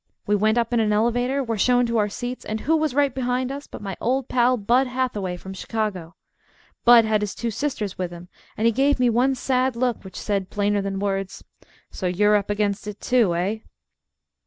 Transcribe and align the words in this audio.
We 0.25 0.35
went 0.35 0.57
up 0.57 0.73
in 0.73 0.79
an 0.79 0.91
elevator, 0.91 1.43
were 1.43 1.59
shown 1.59 1.85
to 1.85 1.99
our 1.99 2.09
seats, 2.09 2.43
and 2.43 2.61
who 2.61 2.75
was 2.75 2.95
right 2.95 3.13
behind 3.13 3.51
us 3.51 3.67
but 3.67 3.83
my 3.83 3.95
old 4.01 4.27
pal, 4.27 4.57
Bud 4.57 4.87
Hathaway, 4.87 5.37
from 5.37 5.53
Chicago. 5.53 6.15
Bud 6.83 7.05
had 7.05 7.21
his 7.21 7.35
two 7.35 7.51
sisters 7.51 7.99
with 7.99 8.09
him, 8.09 8.27
and 8.57 8.65
he 8.65 8.71
gave 8.73 8.99
me 8.99 9.11
one 9.11 9.35
sad 9.35 9.75
look, 9.75 10.03
which 10.03 10.19
said 10.19 10.49
plainer 10.49 10.81
than 10.81 10.97
words, 10.97 11.43
"So 11.91 12.07
you're 12.07 12.35
up 12.35 12.49
against 12.49 12.87
it, 12.87 12.99
too, 12.99 13.35
eh!" 13.35 13.59